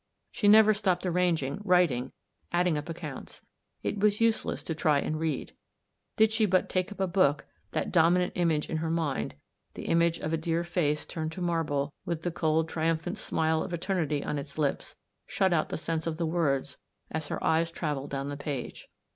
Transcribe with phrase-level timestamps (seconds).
[0.31, 2.11] She never stopped arranging,' writing,
[2.51, 3.39] adding up accounts._
[3.83, 5.53] It was useless to try and read.
[6.17, 9.35] Did she but take a book, that dominant image in her mind—
[9.75, 13.75] the image of a dear face turned to marble, with the cold, triumphant smile of
[13.75, 14.95] eternity on its lips—
[15.27, 16.79] shut out the sense of the words
[17.11, 18.87] as her eyes travelled down the page.